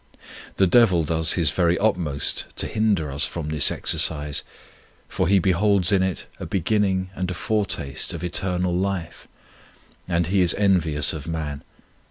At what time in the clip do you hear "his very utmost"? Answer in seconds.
1.33-2.45